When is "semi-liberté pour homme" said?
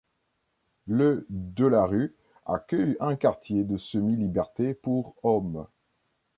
3.77-5.67